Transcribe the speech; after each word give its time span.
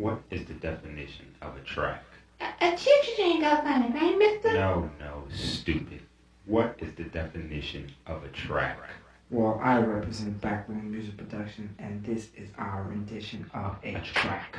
What 0.00 0.22
is 0.30 0.46
the 0.46 0.54
definition 0.54 1.26
of 1.42 1.58
a 1.58 1.60
track? 1.60 2.02
A, 2.40 2.46
a 2.62 2.74
chip 2.74 3.18
ain't 3.18 3.42
go 3.42 3.48
on 3.50 3.82
it, 3.82 3.92
right, 3.92 4.16
mister? 4.16 4.54
No, 4.54 4.90
no, 4.98 5.24
stupid. 5.30 6.00
What 6.46 6.74
is 6.78 6.94
the 6.94 7.04
definition 7.04 7.92
of 8.06 8.24
a 8.24 8.28
track? 8.28 8.78
Well, 9.28 9.60
I 9.62 9.76
represent 9.76 10.40
Backroom 10.40 10.90
Music 10.90 11.18
Production, 11.18 11.68
and 11.78 12.02
this 12.02 12.28
is 12.34 12.48
our 12.56 12.84
rendition 12.84 13.50
of 13.52 13.76
a, 13.84 13.96
a 13.96 14.00
track. 14.00 14.52
track. 14.52 14.56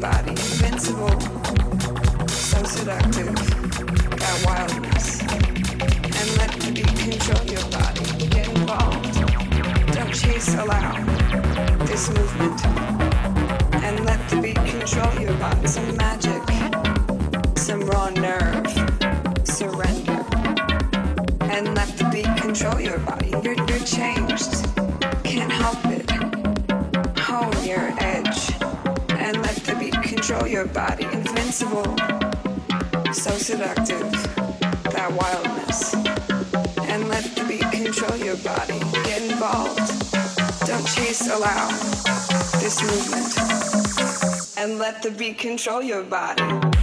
Body. 0.00 0.30
Invincible. 0.30 1.20
So 2.28 2.62
seductive. 2.64 3.34
That 4.20 4.42
wildness. 4.44 5.20
And 5.22 6.28
let 6.38 6.52
the 6.60 6.72
beat 6.72 6.96
control 6.98 7.44
your 7.46 7.64
body. 7.70 8.28
Get 8.28 8.48
involved. 8.48 9.14
Don't 9.94 10.14
chase, 10.14 10.54
allow 10.54 10.94
this 11.86 12.08
movement. 12.10 12.64
And 13.84 14.04
let 14.04 14.28
the 14.28 14.40
beat 14.40 14.56
control 14.56 15.20
your 15.20 15.34
body. 15.34 15.66
Some 15.66 15.96
magic. 15.96 16.35
Your 30.48 30.66
body. 30.66 31.04
Invincible. 31.04 31.84
So 33.12 33.30
seductive. 33.32 34.10
That 34.92 35.10
wildness. 35.12 35.94
And 36.88 37.08
let 37.08 37.24
the 37.34 37.44
beat 37.48 37.70
control 37.72 38.16
your 38.16 38.36
body. 38.36 38.78
Get 39.04 39.22
involved. 39.22 39.78
Don't 40.66 40.86
chase, 40.86 41.28
allow 41.30 41.68
this 42.60 42.82
movement. 42.82 44.58
And 44.58 44.78
let 44.78 45.02
the 45.02 45.10
beat 45.10 45.38
control 45.38 45.82
your 45.82 46.02
body. 46.02 46.75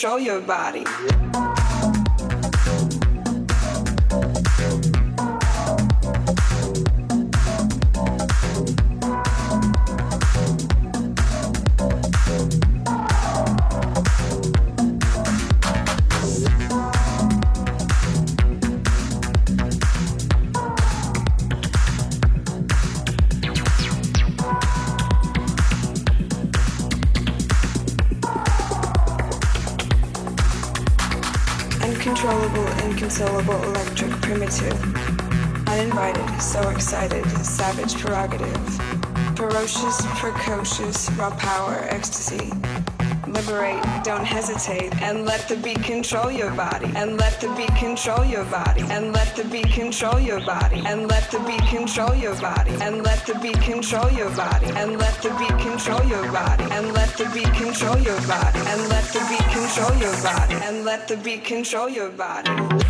Control 0.00 0.18
your 0.18 0.40
body. 0.40 1.29
Raw 41.20 41.30
power, 41.36 41.86
ecstasy. 41.90 42.50
Liberate, 43.26 43.84
don't 44.02 44.24
hesitate, 44.24 44.90
and 45.02 45.26
let 45.26 45.46
the 45.48 45.56
beat 45.56 45.82
control 45.82 46.30
your 46.32 46.50
body. 46.52 46.90
And 46.96 47.18
let 47.18 47.38
the 47.40 47.48
beat 47.54 47.74
control 47.76 48.24
your 48.24 48.44
body. 48.46 48.82
And 48.88 49.12
let 49.12 49.36
the 49.36 49.44
beat 49.44 49.70
control 49.70 50.18
your 50.18 50.40
body. 50.40 50.82
And 50.86 51.08
let 51.08 51.30
the 51.30 51.38
beat 51.40 51.62
control 51.66 52.14
your 52.14 52.34
body. 52.40 52.74
And 52.80 53.02
let 53.04 53.26
the 53.26 53.34
beat 53.40 53.60
control 53.60 54.10
your 54.10 54.30
body. 54.36 54.66
And 54.72 54.98
let 54.98 55.22
the 55.22 55.34
beat 55.38 55.58
control 55.60 56.04
your 56.06 56.32
body. 56.32 56.64
And 56.72 56.92
let 56.94 57.10
the 57.18 57.26
beat 57.34 57.52
control 57.52 57.98
your 57.98 58.20
body. 58.26 58.60
And 58.72 58.88
let 58.88 59.04
the 59.12 59.20
beat 59.28 59.48
control 59.52 59.94
your 60.00 60.16
body. 60.22 60.54
And 60.64 60.84
let 60.86 61.06
the 61.06 61.16
beat 61.18 61.44
control 61.44 61.88
your 61.88 62.10
body. 62.10 62.89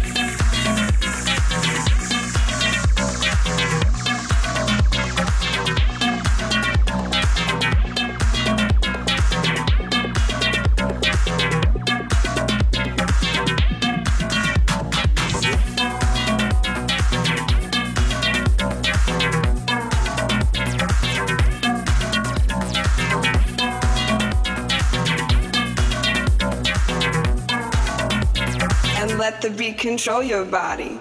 Control 29.81 30.23
your 30.23 30.45
body. 30.45 31.01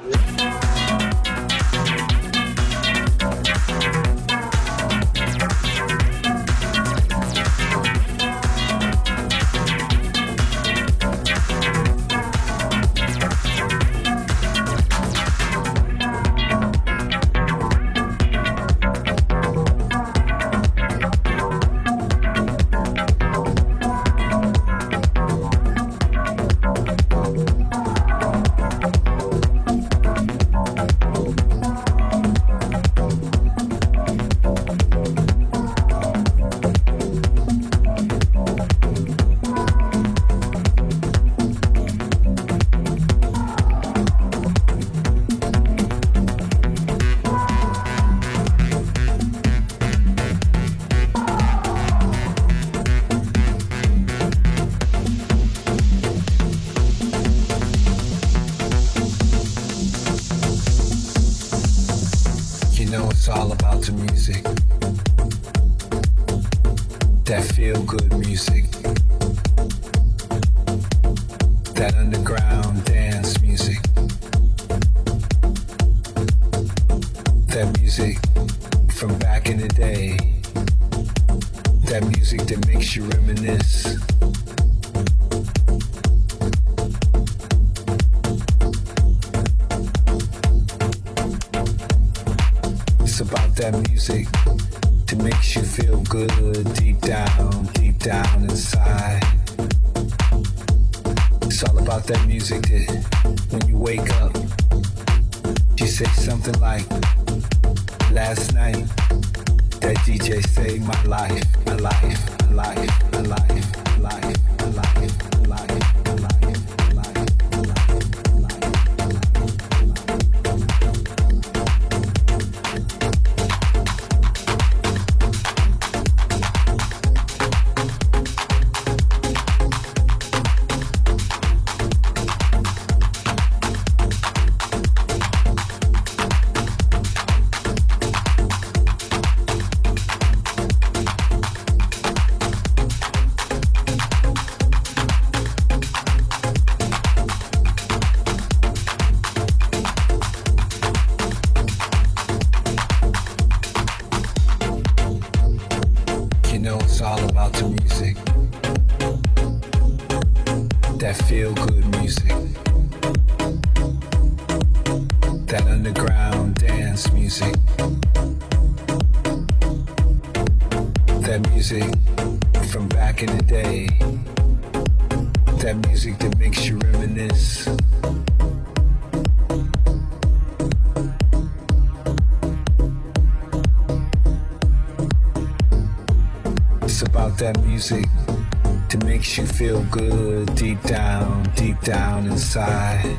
Makes 189.30 189.38
you 189.38 189.46
feel 189.46 189.84
good 189.92 190.56
deep 190.56 190.82
down, 190.82 191.44
deep 191.56 191.80
down 191.82 192.26
inside. 192.26 193.16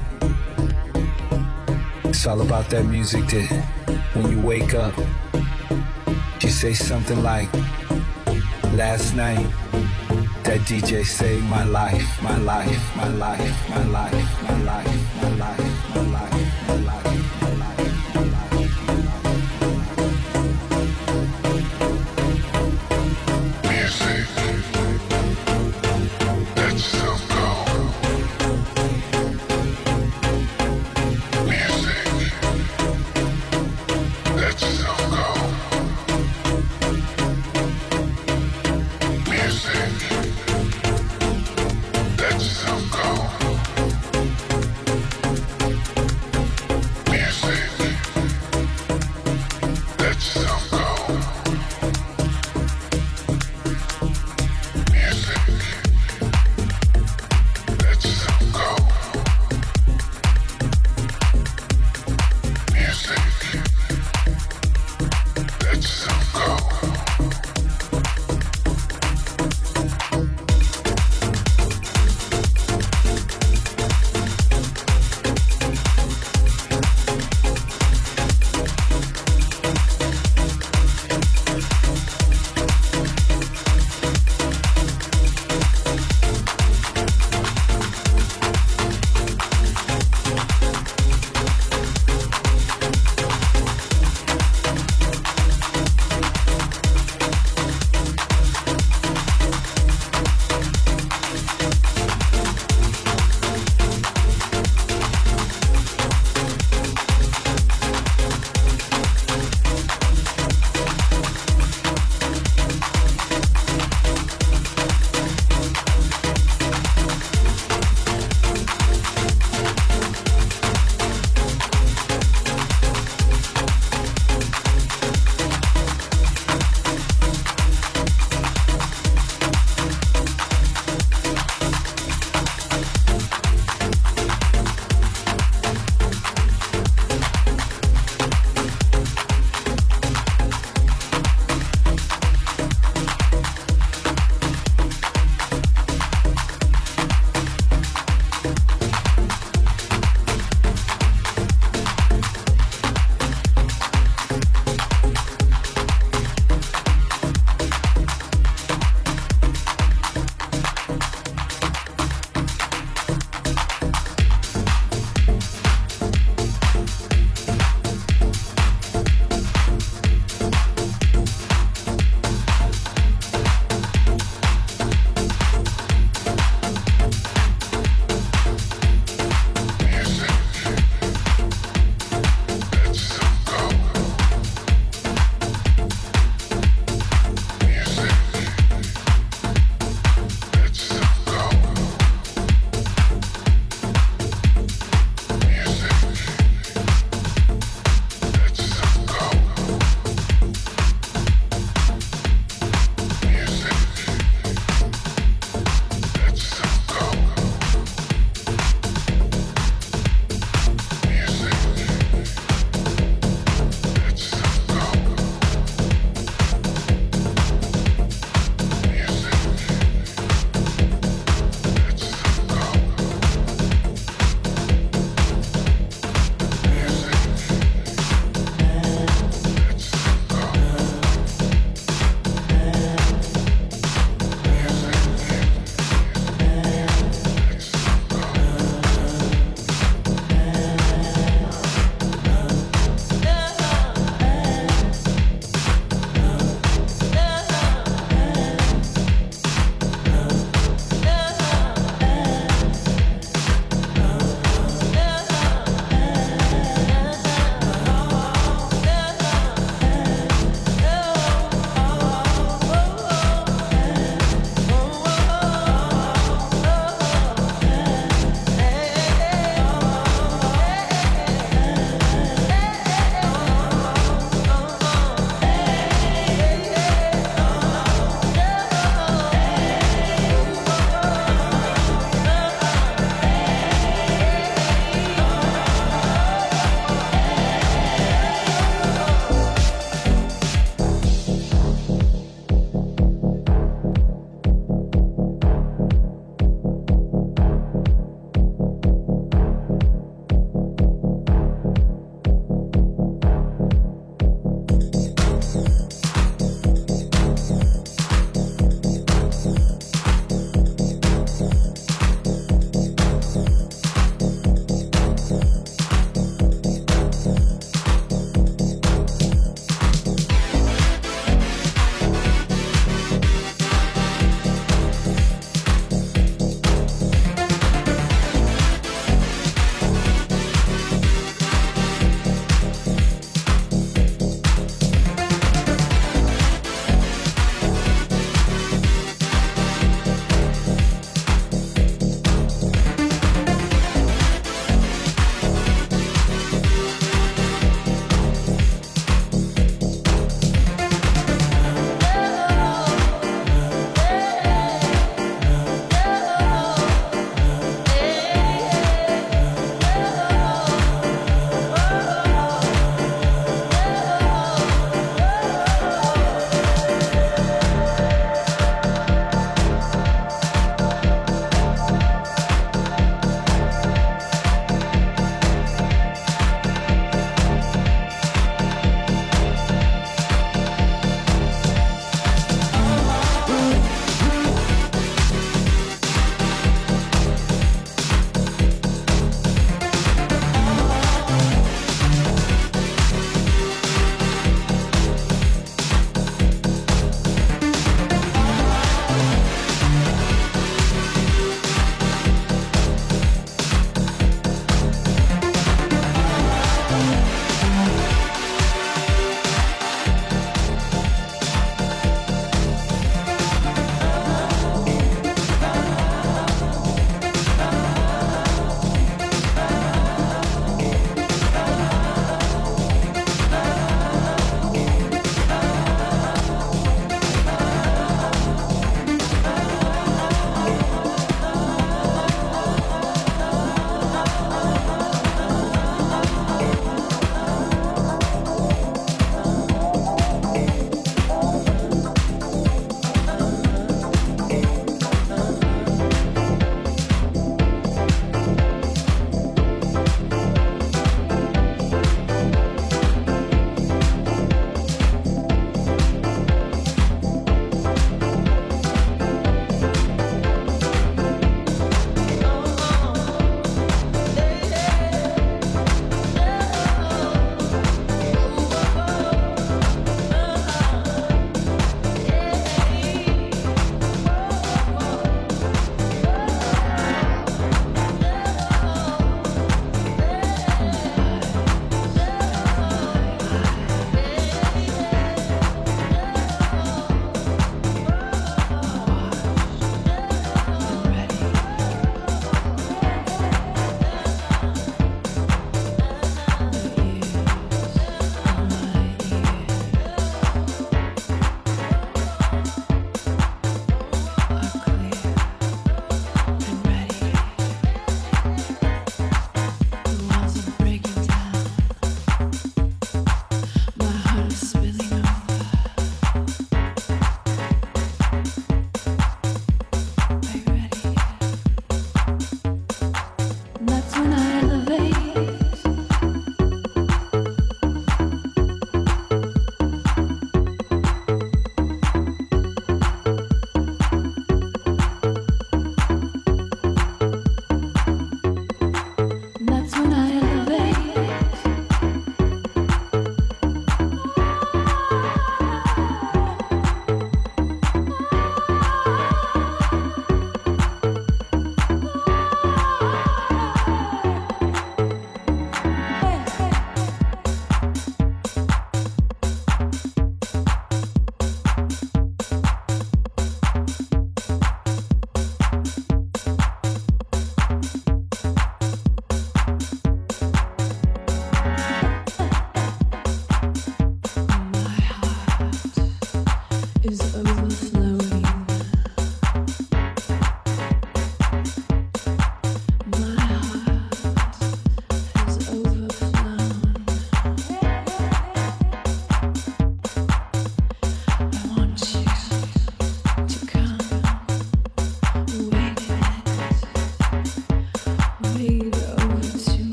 It's 2.03 2.27
all 2.27 2.41
about 2.41 2.69
that 2.71 2.85
music 2.85 3.29
that 3.29 3.65
when 4.15 4.33
you 4.33 4.41
wake 4.41 4.75
up, 4.75 4.93
you 6.43 6.51
say 6.51 6.73
something 6.75 7.23
like, 7.23 7.49
Last 8.75 9.15
night, 9.15 9.47
that 10.43 10.61
DJ 10.67 11.05
saved 11.05 11.45
my 11.45 11.63
life, 11.65 12.23
my 12.23 12.39
life, 12.39 12.97
my 12.97 13.09
life, 13.09 13.69
my 13.69 13.85
life, 13.85 14.43
my 14.43 14.59
life, 14.59 14.59
my 14.59 14.63
life, 14.63 15.10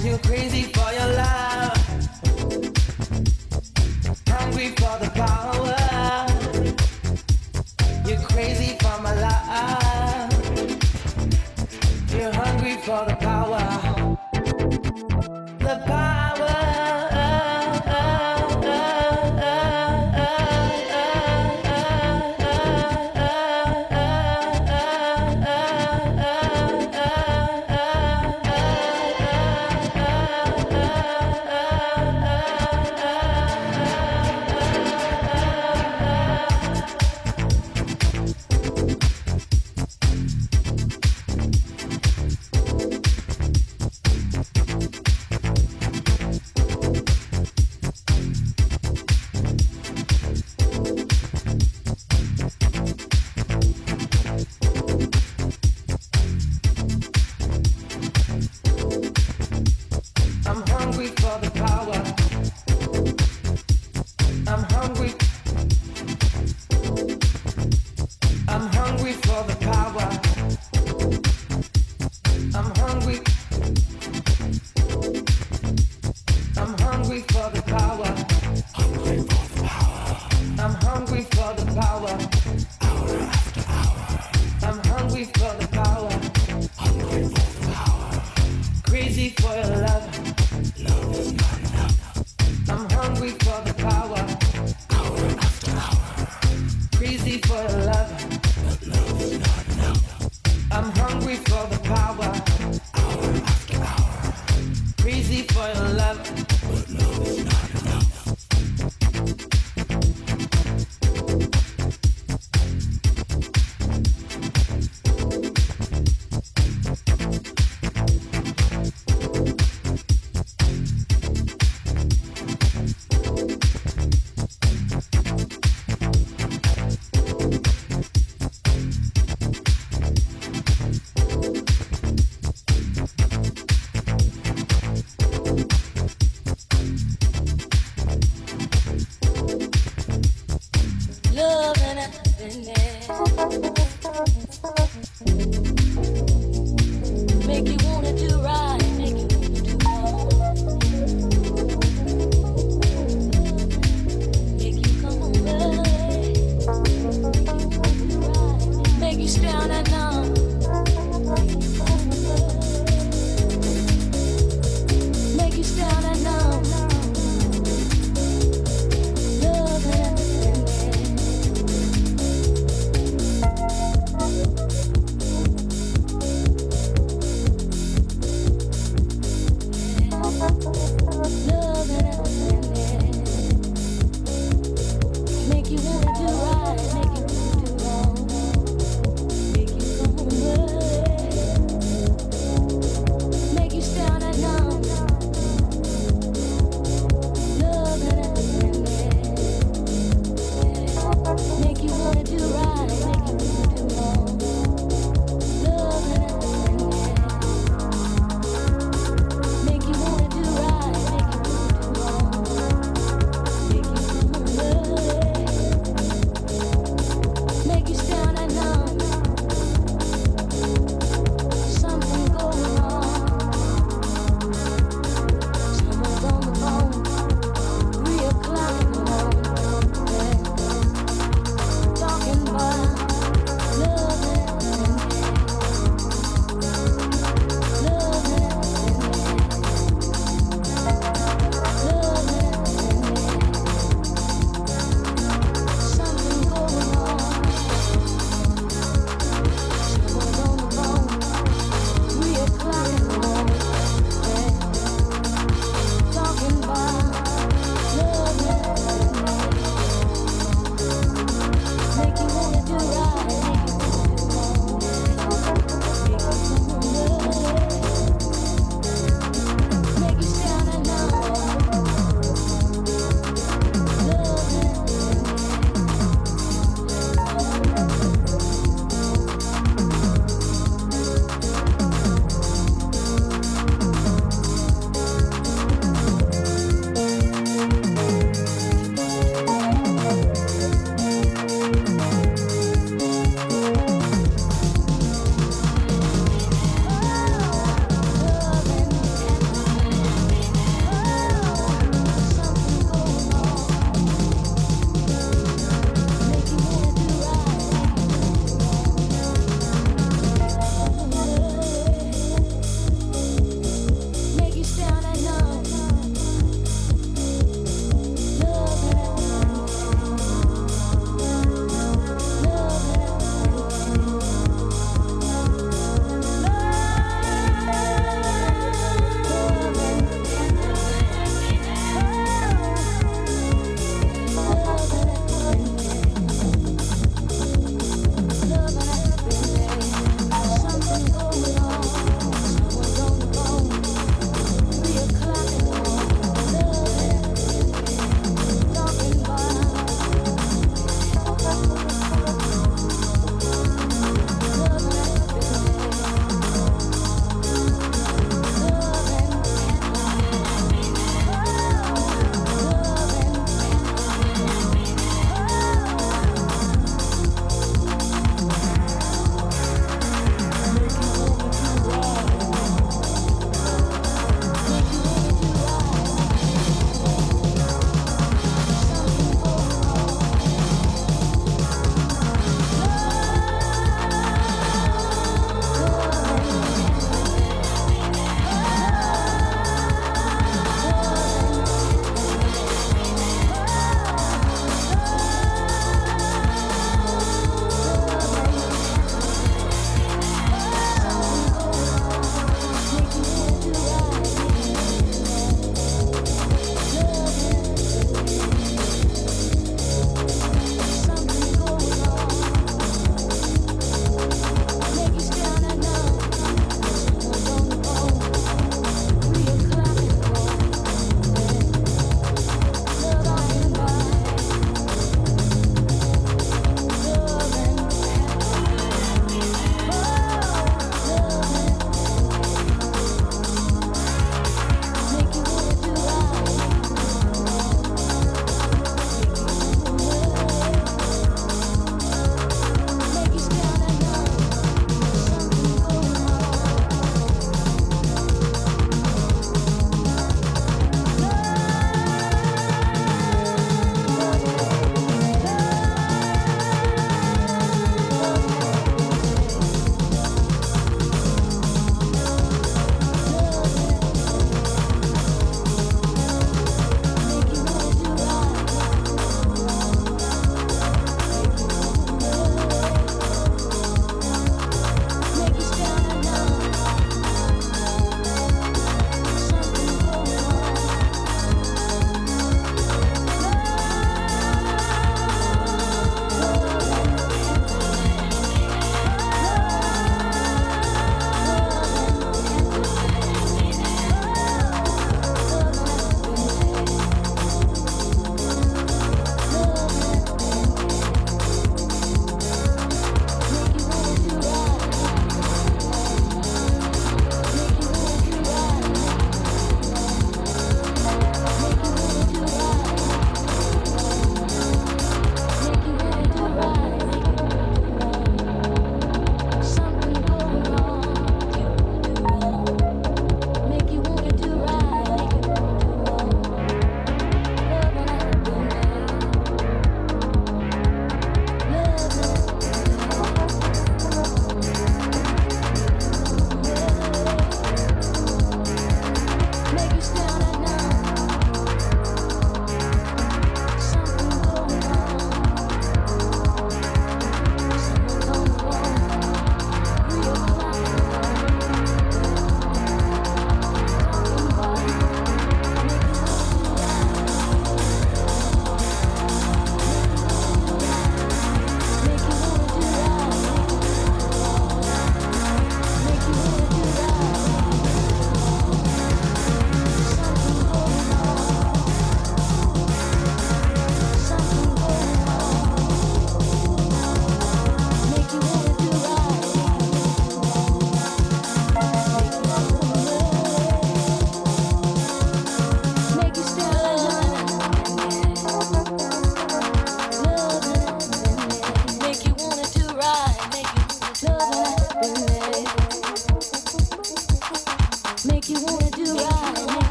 and 0.00 0.10
you 0.10 0.18
crazy 0.18 0.62
for 0.72 0.92
your 0.92 1.06
love. 1.14 1.76
Hungry 4.26 4.68
for 4.70 4.98
the 4.98 5.10
power. 5.14 5.49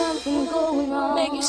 Something 0.00 0.46
going 0.46 0.92
on. 0.92 1.14
Make 1.14 1.42